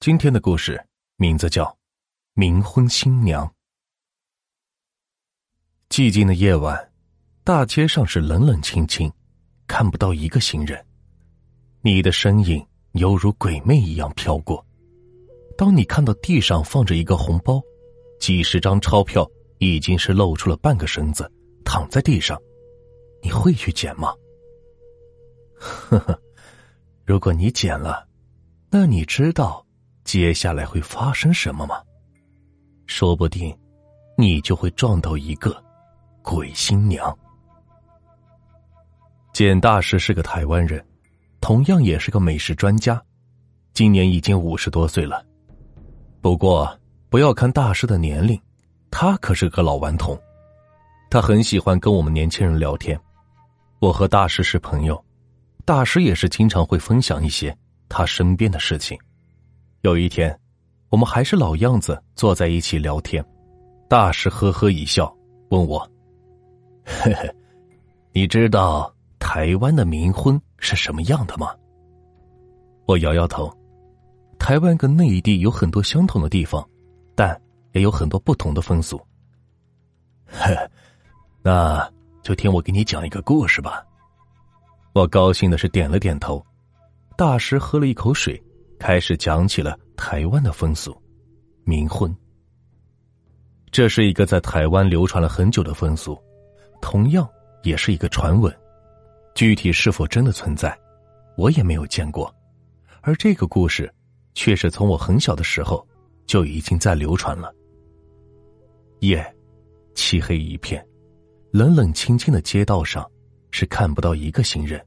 [0.00, 0.80] 今天的故事
[1.16, 1.64] 名字叫
[2.40, 3.44] 《冥婚新娘》。
[5.90, 6.92] 寂静的夜晚，
[7.42, 9.12] 大街上是冷冷清清，
[9.66, 10.86] 看不到一个行人。
[11.80, 14.64] 你的身影犹如鬼魅一样飘过。
[15.56, 17.60] 当你看到地上放着一个红包，
[18.20, 19.28] 几十张钞票
[19.58, 21.28] 已经是露出了半个身子，
[21.64, 22.40] 躺在地上，
[23.20, 24.14] 你会去捡吗？
[25.58, 26.22] 呵呵，
[27.04, 28.08] 如果你捡了，
[28.70, 29.66] 那你知道？
[30.08, 31.82] 接下来会发生什么吗？
[32.86, 33.54] 说不定，
[34.16, 35.62] 你就会撞到一个
[36.22, 37.14] 鬼新娘。
[39.34, 40.82] 简大师是个台湾人，
[41.42, 42.98] 同样也是个美食专家，
[43.74, 45.22] 今年已经五十多岁了。
[46.22, 46.74] 不过，
[47.10, 48.40] 不要看大师的年龄，
[48.90, 50.18] 他可是个老顽童。
[51.10, 52.98] 他很喜欢跟我们年轻人聊天。
[53.78, 55.04] 我和大师是朋友，
[55.66, 57.54] 大师也是经常会分享一些
[57.90, 58.98] 他身边的事情。
[59.88, 60.38] 有一天，
[60.90, 63.24] 我们还是老样子坐在一起聊天。
[63.88, 65.10] 大师呵呵一笑，
[65.48, 65.80] 问我
[66.84, 67.34] ：“嘿嘿，
[68.12, 71.54] 你知道台湾的冥婚是什么样的吗？”
[72.84, 73.50] 我摇摇头。
[74.38, 76.62] 台湾跟内地有很多相同的地方，
[77.14, 77.40] 但
[77.72, 79.00] 也有很多不同的风俗。
[80.26, 80.70] 呵，
[81.42, 81.90] 那
[82.22, 83.82] 就听我给你讲一个故事吧。
[84.92, 86.44] 我高兴的是点了点头。
[87.16, 88.40] 大师喝了一口水。
[88.78, 90.96] 开始讲起了台湾的风俗，
[91.66, 92.14] 冥婚。
[93.70, 96.18] 这是一个在台湾流传了很久的风俗，
[96.80, 97.28] 同样
[97.62, 98.54] 也是一个传闻。
[99.34, 100.76] 具体是否真的存在，
[101.36, 102.34] 我也没有见过。
[103.02, 103.92] 而这个故事，
[104.34, 105.86] 却是从我很小的时候
[106.26, 107.54] 就已经在流传了。
[109.00, 109.24] 夜，
[109.94, 110.84] 漆黑一片，
[111.52, 113.08] 冷冷清清的街道上，
[113.50, 114.84] 是看不到一个行人。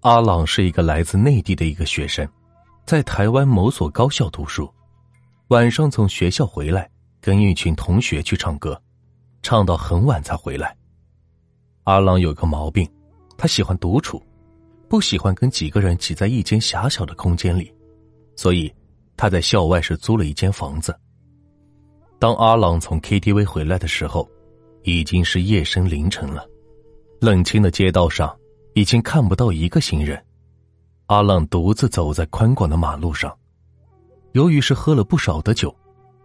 [0.00, 2.28] 阿朗是一个来自内地的一个学生。
[2.88, 4.66] 在台湾某所高校读书，
[5.48, 8.80] 晚上从学校回来，跟一群同学去唱歌，
[9.42, 10.74] 唱到很晚才回来。
[11.84, 12.90] 阿朗有个毛病，
[13.36, 14.22] 他喜欢独处，
[14.88, 17.70] 不喜欢跟几个人挤在一间狭小的空间里，
[18.36, 18.74] 所以
[19.18, 20.98] 他在校外是租了一间房子。
[22.18, 24.26] 当阿朗从 KTV 回来的时候，
[24.84, 26.48] 已经是夜深凌晨了，
[27.20, 28.34] 冷清的街道上
[28.72, 30.24] 已经看不到一个行人。
[31.08, 33.34] 阿浪独自走在宽广的马路上，
[34.32, 35.74] 由于是喝了不少的酒，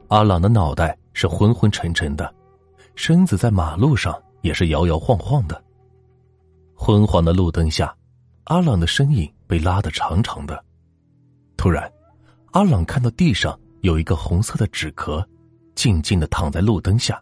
[0.10, 2.36] 阿朗的脑袋是昏昏沉沉的，
[2.94, 5.64] 身子在马路上也是摇摇晃晃的。
[6.76, 7.96] 昏黄的路灯下，
[8.44, 10.62] 阿朗的身影被拉得长长的。
[11.56, 11.90] 突然，
[12.52, 15.26] 阿朗看到地上有一个红色的纸壳，
[15.76, 17.18] 静静的躺在路灯下。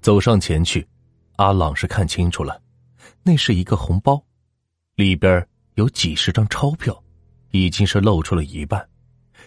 [0.00, 0.88] 走上前去，
[1.36, 2.58] 阿朗是看清楚了，
[3.22, 4.24] 那是一个红包，
[4.94, 5.46] 里边。
[5.74, 7.02] 有几十张钞票，
[7.50, 8.86] 已经是露出了一半，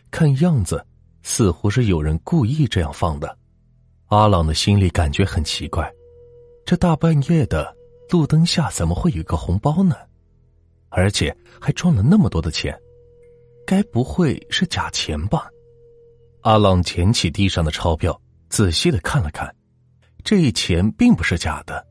[0.09, 0.85] 看样子
[1.23, 3.37] 似乎是有人故意这样放的。
[4.07, 5.91] 阿朗的心里感觉很奇怪，
[6.65, 7.75] 这大半夜的
[8.09, 9.95] 路灯下怎么会有个红包呢？
[10.89, 12.75] 而且还装了那么多的钱，
[13.65, 15.49] 该不会是假钱吧？
[16.41, 18.19] 阿朗捡起地上的钞票，
[18.49, 19.53] 仔细的看了看，
[20.23, 21.85] 这一钱并不是假的，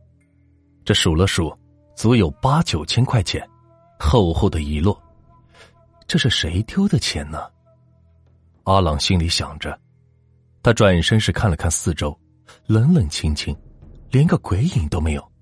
[0.85, 1.53] 这数了数，
[1.97, 3.47] 足有八九千块钱。
[3.99, 4.97] 厚厚的一摞，
[6.07, 7.51] 这是谁丢的钱呢？
[8.65, 9.79] 阿朗心里想着，
[10.63, 12.19] 他转身是看了看四周，
[12.67, 13.57] 冷冷清清，
[14.11, 15.33] 连个鬼影都没有。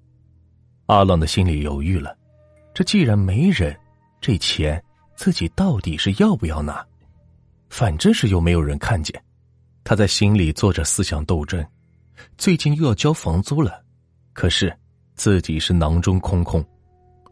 [0.86, 2.16] 阿朗的心里犹豫了，
[2.74, 3.76] 这既然没人，
[4.20, 4.82] 这钱
[5.14, 6.84] 自己到底是要不要拿？
[7.70, 9.22] 反正是又没有人看见，
[9.84, 11.64] 他在心里做着思想斗争。
[12.36, 13.82] 最近又要交房租了，
[14.32, 14.76] 可是
[15.14, 16.64] 自己是囊中空空。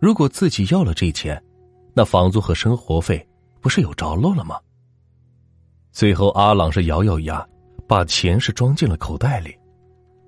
[0.00, 1.40] 如果自己要了这钱，
[1.92, 3.24] 那房租和生活费
[3.60, 4.58] 不是有着落了吗？
[5.92, 7.46] 最后，阿朗是咬咬牙，
[7.86, 9.54] 把钱是装进了口袋里。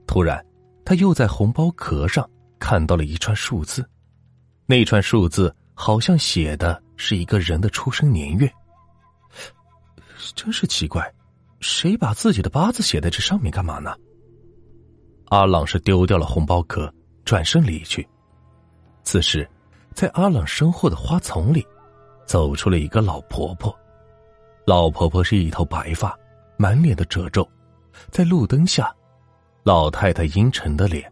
[0.06, 0.44] 突然，
[0.84, 2.28] 他又在红包壳上
[2.59, 3.88] 看到了一串数字，
[4.66, 8.53] 那串数字好像写的是一个人的出生年月。
[10.34, 11.11] 真是奇怪，
[11.61, 13.94] 谁把自己的八字写在这上面干嘛呢？
[15.31, 16.93] 阿朗是丢掉了红包壳，
[17.25, 18.06] 转身离去。
[19.02, 19.49] 此时。
[19.94, 21.67] 在阿朗身后的花丛里，
[22.27, 23.75] 走出了一个老婆婆。
[24.65, 26.17] 老婆婆是一头白发，
[26.56, 27.47] 满脸的褶皱，
[28.11, 28.94] 在路灯下，
[29.62, 31.11] 老太太阴沉的脸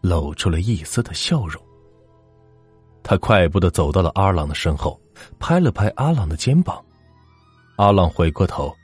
[0.00, 1.62] 露出了一丝的笑容。
[3.02, 5.00] 她快步的走到了阿朗的身后，
[5.38, 6.84] 拍了拍阿朗的肩膀。
[7.76, 8.74] 阿朗回过头，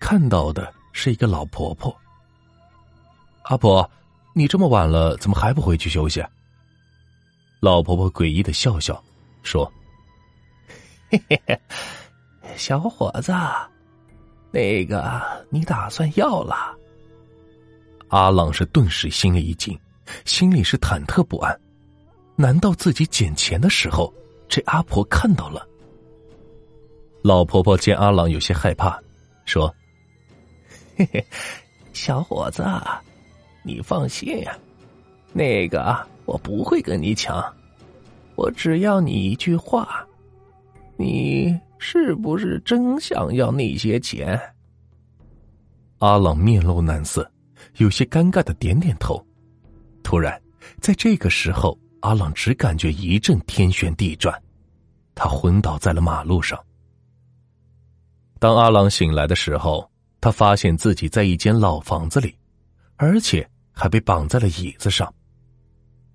[0.00, 1.94] 看到的是一个老婆婆。
[3.42, 3.88] 阿婆，
[4.32, 6.24] 你这么晚了，怎么还不回去休息？
[7.64, 9.02] 老婆婆诡异的笑笑，
[9.42, 9.72] 说
[11.10, 11.58] ：“嘿嘿嘿，
[12.56, 13.32] 小伙子，
[14.50, 16.76] 那个你打算要了？
[18.08, 19.80] 阿朗是顿时心里一惊，
[20.26, 21.58] 心里是忐忑不安。
[22.36, 24.12] 难道自己捡钱的时候，
[24.46, 25.66] 这阿婆看到了？
[27.22, 29.02] 老婆婆见阿朗有些害怕，
[29.46, 29.74] 说
[30.98, 31.26] ：“嘿嘿，
[31.94, 32.62] 小伙子，
[33.62, 34.54] 你放心呀，
[35.32, 37.44] 那个我不会跟你抢，
[38.34, 40.06] 我只要你一句话，
[40.96, 44.40] 你是不是真想要那些钱？”
[45.98, 47.30] 阿朗面露难色，
[47.76, 49.24] 有些尴尬的点点头。
[50.02, 50.40] 突然，
[50.80, 51.78] 在这个时候。
[52.04, 54.38] 阿朗只感觉一阵天旋地转，
[55.14, 56.62] 他昏倒在了马路上。
[58.38, 62.36] 当阿朗醒来的时候，他发现自己在一间老房子里，
[62.96, 65.10] 而且还被绑在了椅子上。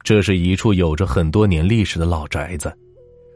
[0.03, 2.75] 这是一处有着很多年历史的老宅子，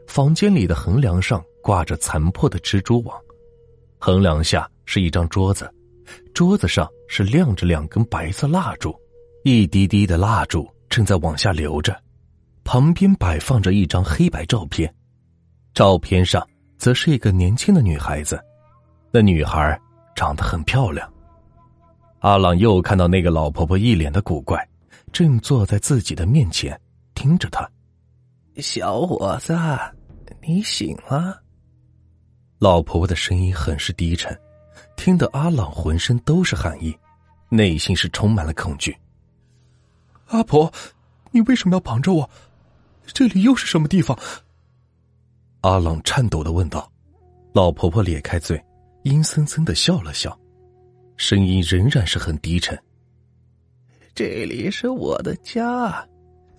[0.06, 3.16] 房间里的横梁上挂着残破的蜘蛛网，
[3.98, 5.72] 横梁下是一张桌子，
[6.32, 8.94] 桌子上是亮着两根白色蜡烛，
[9.44, 11.96] 一滴滴的蜡烛正在往下流着。
[12.64, 14.92] 旁边摆放着一张黑白照片，
[15.74, 16.44] 照片上
[16.78, 18.40] 则是一个年轻的女孩子，
[19.12, 19.78] 那女孩
[20.16, 21.06] 长得很漂亮。
[22.20, 24.66] 阿朗又看到那个老婆婆一脸的古怪，
[25.14, 26.78] 正坐在自己的面前，
[27.14, 27.70] 听着他
[28.58, 29.56] ：“小伙子，
[30.42, 31.40] 你醒了。”
[32.58, 34.36] 老婆婆的声音很是低沉，
[34.96, 36.92] 听得阿朗浑身都是寒意，
[37.48, 38.96] 内心是充满了恐惧。
[40.26, 40.68] 阿婆，
[41.30, 42.28] 你为什么要绑着我？
[43.06, 44.18] 这里又是什么地方？
[45.60, 46.90] 阿朗颤抖的问道。
[47.52, 48.60] 老婆婆咧开嘴，
[49.04, 50.36] 阴森森的笑了笑，
[51.16, 52.76] 声音仍然是很低沉。
[54.14, 56.06] 这里是我的家，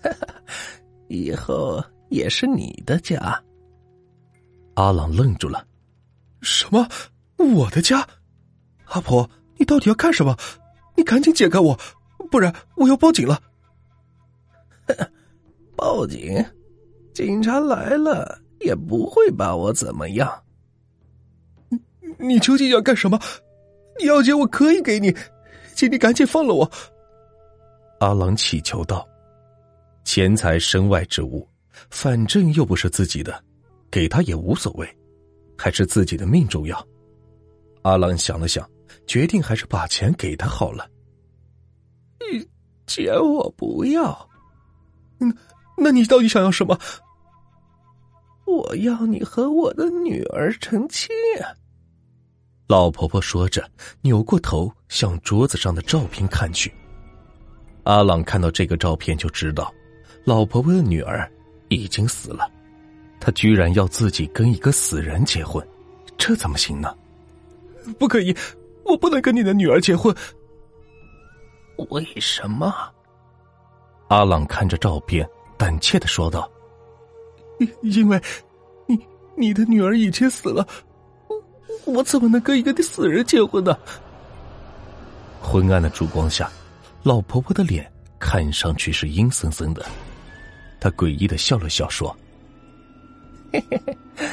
[1.08, 3.42] 以后也是你的家。
[4.74, 5.66] 阿朗愣住了，
[6.42, 6.86] 什么？
[7.38, 8.06] 我的家？
[8.84, 10.36] 阿婆，你到底要干什么？
[10.96, 11.78] 你赶紧解开我，
[12.30, 13.40] 不然我要报警了。
[15.74, 16.44] 报警，
[17.14, 20.42] 警察来了也不会把我怎么样。
[21.70, 21.80] 你
[22.18, 23.18] 你究竟要干什么？
[23.98, 25.16] 你要钱我可以给你，
[25.74, 26.70] 请你赶紧放了我。
[27.98, 29.06] 阿郎乞求道
[30.04, 31.48] ：“钱财身外之物，
[31.90, 33.42] 反正又不是自己的，
[33.90, 34.86] 给他也无所谓，
[35.56, 36.86] 还是自己的命重要。”
[37.82, 38.68] 阿郎想了想，
[39.06, 40.88] 决定还是把钱给他好了。
[42.86, 44.28] 钱我不要，
[45.20, 45.36] 嗯。
[45.78, 46.78] 那你到底想要什么？
[48.46, 51.08] 我要你和我的女儿成亲。
[52.66, 53.68] 老婆婆说着，
[54.00, 56.72] 扭过头向桌子上的照片看去。
[57.86, 59.72] 阿朗看到这个照片就知道，
[60.24, 61.30] 老婆婆的女儿
[61.68, 62.50] 已经死了。
[63.20, 65.64] 他居然要自己跟一个死人结婚，
[66.18, 66.92] 这怎么行呢？
[67.96, 68.36] 不可以，
[68.84, 70.12] 我不能跟你的女儿结婚。
[71.90, 72.74] 为什么？
[74.08, 75.26] 阿朗看着照片。
[75.58, 76.50] 胆怯的说道
[77.80, 78.20] ：“因为，
[78.86, 78.98] 你
[79.38, 80.66] 你的女儿已经死了，
[81.28, 83.74] 我我怎么能跟一个死人结婚呢？”
[85.40, 86.50] 昏暗的烛光下，
[87.06, 87.88] 老婆婆的脸
[88.18, 89.86] 看上去是阴森森的。
[90.80, 92.08] 她诡异的笑了笑，说
[93.52, 93.80] ：“嘿嘿
[94.16, 94.26] 嘿，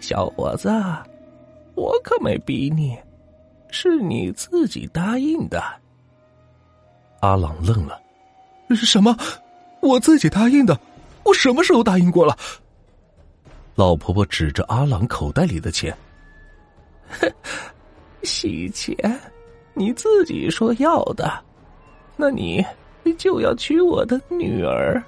[0.00, 0.70] 小伙子，
[1.74, 2.96] 我可没逼你，
[3.70, 5.62] 是你自己答应的。”
[7.20, 8.00] 阿朗愣了
[8.74, 9.14] ：“什么？”
[9.82, 10.80] 我自己答应的，
[11.22, 12.34] 我什么时候答应过了？
[13.74, 15.94] 老婆婆指着阿朗口袋里的钱，
[18.24, 18.96] 洗钱，
[19.74, 21.44] 你自己说要的，
[22.16, 22.64] 那你
[23.18, 25.02] 就要娶我的女儿。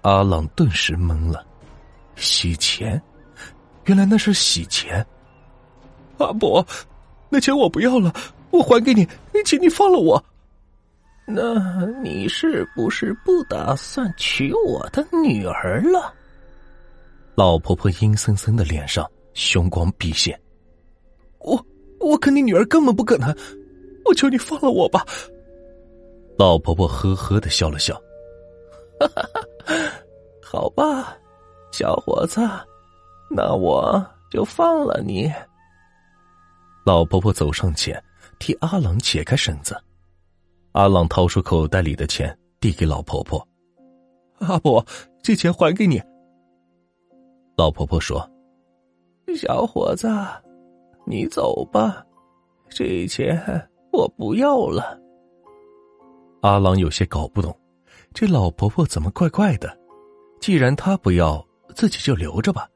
[0.00, 1.46] 阿朗顿时懵了，
[2.16, 3.00] 洗钱，
[3.84, 5.06] 原来那是洗钱。
[6.18, 6.66] 阿伯，
[7.28, 8.12] 那钱我不要了，
[8.50, 9.06] 我还给你，
[9.44, 10.22] 请你放了我。
[11.24, 16.12] 那你是不是不打算娶我的女儿了？
[17.36, 20.38] 老婆婆阴森森的脸上凶光毕现。
[21.38, 21.64] 我
[22.00, 23.34] 我跟你女儿根本不可能，
[24.04, 25.06] 我求你放了我吧。
[26.38, 27.94] 老婆婆呵呵的笑了笑，
[28.98, 29.40] 哈哈哈，
[30.42, 31.16] 好吧，
[31.70, 32.40] 小伙子，
[33.30, 35.30] 那我就放了你。
[36.84, 38.02] 老婆婆走上前，
[38.38, 39.76] 替阿朗解开绳子。
[40.72, 43.46] 阿朗掏出口袋里的钱，递给老婆婆
[44.40, 44.84] ：“阿婆，
[45.22, 46.02] 这钱还给你。”
[47.56, 48.28] 老婆婆说
[49.36, 50.08] ：“小伙子，
[51.06, 52.04] 你走吧，
[52.70, 53.38] 这钱
[53.92, 54.98] 我不要了。”
[56.42, 57.56] 阿朗有些搞不懂，
[58.12, 59.78] 这老婆婆怎么怪怪的？
[60.40, 62.68] 既然她不要，自己就留着吧，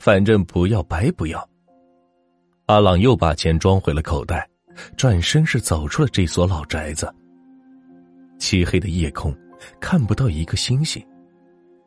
[0.00, 1.48] 反正不要白不要。
[2.66, 4.48] 阿朗又把钱装回了口袋，
[4.96, 7.14] 转身是走出了这所老宅子。
[8.40, 9.32] 漆黑的夜空，
[9.78, 11.00] 看不到一个星星。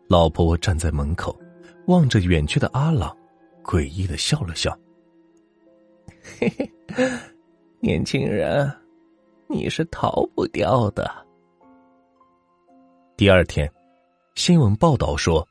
[0.08, 1.38] 老婆婆站在门口，
[1.88, 3.14] 望着远去的阿朗，
[3.62, 4.74] 诡异的笑了笑
[6.40, 6.50] ：“嘿
[6.96, 7.10] 嘿，
[7.82, 8.72] 年轻人，
[9.50, 11.12] 你是逃不掉的。”
[13.18, 13.70] 第二天，
[14.36, 15.46] 新闻报道说，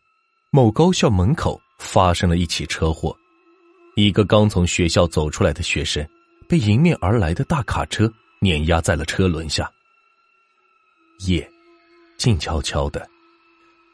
[0.50, 3.14] 某高校门口发生了一起车祸，
[3.96, 6.08] 一个刚从学校走出来的学生，
[6.48, 9.70] 被迎面而来的大卡车碾压在了车轮下。
[11.26, 11.46] 夜，
[12.16, 13.06] 静悄悄的，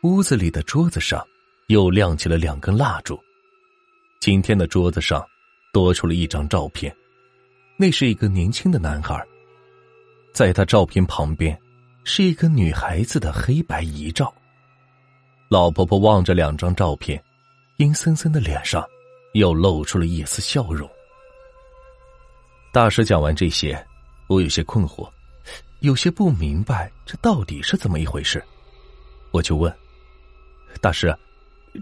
[0.02, 1.26] 屋子里的桌子上
[1.68, 3.18] 又亮起了两根蜡烛。
[4.20, 5.26] 今天的桌子上
[5.72, 6.94] 多出了一张照片，
[7.76, 9.26] 那是一个年轻的男孩。
[10.34, 11.56] 在他照片旁边，
[12.02, 14.34] 是一个女孩子的黑白遗照。
[15.48, 17.22] 老婆婆望着两张照片，
[17.76, 18.84] 阴森森的脸上
[19.34, 20.90] 又露出了一丝笑容。
[22.72, 23.80] 大师讲完这些，
[24.26, 25.08] 我有些困惑。
[25.80, 28.42] 有些不明白这到底是怎么一回事，
[29.30, 29.72] 我就问
[30.80, 31.16] 大师：“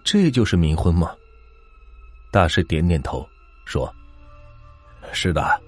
[0.04, 1.16] 这就是冥婚吗？”
[2.30, 3.26] 大师点点头，
[3.64, 3.90] 说
[5.12, 5.58] ：“是的，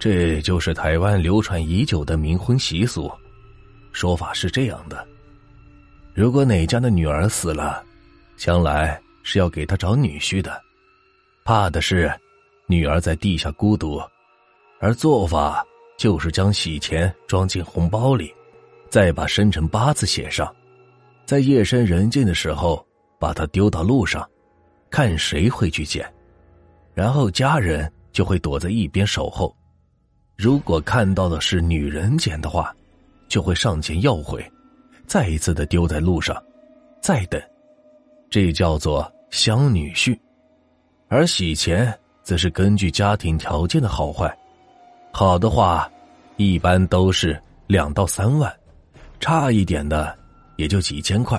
[0.00, 3.08] 这就是台湾流传已久的冥婚习俗。
[3.92, 5.06] 说法是这样的：
[6.14, 7.84] 如果哪家的女儿死了，
[8.36, 10.60] 将来是要给他找女婿的，
[11.44, 12.10] 怕的是
[12.66, 14.00] 女儿在地下孤独，
[14.80, 15.64] 而做法。”
[16.00, 18.32] 就是将喜钱装进红包里，
[18.88, 20.50] 再把生辰八字写上，
[21.26, 22.82] 在夜深人静的时候
[23.18, 24.26] 把它丢到路上，
[24.88, 26.10] 看谁会去捡，
[26.94, 29.54] 然后家人就会躲在一边守候。
[30.40, 32.74] 如果看到的是女人捡的话，
[33.28, 34.42] 就会上前要回，
[35.06, 36.42] 再一次的丢在路上，
[37.02, 37.38] 再等，
[38.30, 40.18] 这叫做相女婿。
[41.08, 44.34] 而洗钱则是根据家庭条件的好坏。
[45.12, 45.86] 好的话，
[46.38, 48.50] 一般都是两到三万，
[49.20, 50.18] 差一点的
[50.56, 51.38] 也就几千块。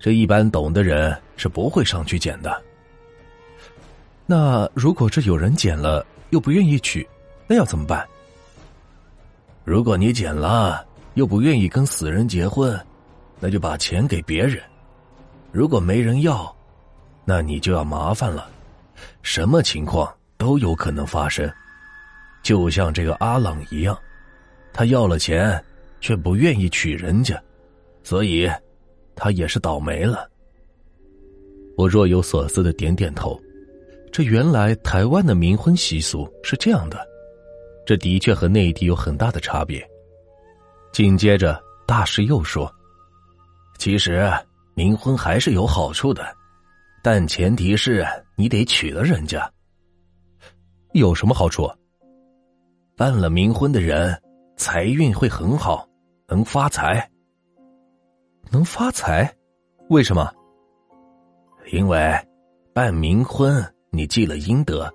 [0.00, 2.60] 这一般懂的人是不会上去捡的。
[4.26, 7.08] 那如果这有人捡了又不愿意取，
[7.52, 8.08] 那要怎么办？
[9.62, 10.82] 如果你捡了
[11.12, 12.80] 又不愿意跟死人结婚，
[13.38, 14.58] 那就把钱给别人。
[15.50, 16.50] 如果没人要，
[17.26, 18.48] 那你就要麻烦了。
[19.20, 21.46] 什么情况都有可能发生。
[22.42, 23.94] 就像这个阿朗一样，
[24.72, 25.62] 他要了钱，
[26.00, 27.38] 却不愿意娶人家，
[28.02, 28.50] 所以，
[29.14, 30.26] 他也是倒霉了。
[31.76, 33.38] 我若有所思的点点头，
[34.10, 37.11] 这原来台湾的冥婚习俗是这样的，
[37.84, 39.86] 这的确和内地有很大的差别。
[40.92, 42.72] 紧接着，大师又说
[43.78, 44.30] ：“其实
[44.74, 46.24] 冥婚还是有好处的，
[47.02, 49.50] 但前提是你得娶了人家。
[50.92, 51.70] 有什么好处？”
[52.94, 54.16] 办了冥婚的人，
[54.56, 55.88] 财运会很好，
[56.28, 57.10] 能发财。
[58.50, 59.34] 能发财？
[59.88, 60.30] 为什么？
[61.72, 62.14] 因为
[62.74, 64.92] 办冥婚，你积了阴德，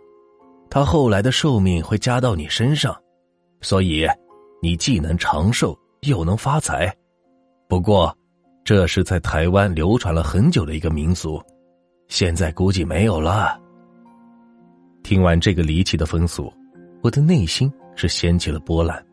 [0.70, 2.96] 他后来的寿命会加到你身上，
[3.62, 4.08] 所以
[4.62, 6.94] 你既能长寿又能发财。
[7.68, 8.16] 不过，
[8.64, 11.42] 这是在台湾流传了很久的一个民俗，
[12.08, 13.60] 现在估计没有了。
[15.04, 16.52] 听完这个离奇的风俗，
[17.02, 17.72] 我的内心。
[18.00, 19.04] 是掀起了波澜，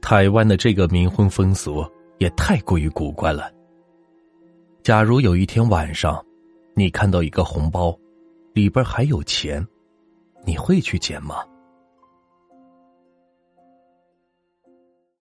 [0.00, 1.84] 台湾的这个冥婚风俗
[2.16, 3.52] 也太过于古怪了。
[4.82, 6.24] 假如有一天晚上，
[6.74, 7.94] 你看到一个红包，
[8.54, 9.62] 里边还有钱，
[10.46, 11.44] 你会去捡吗？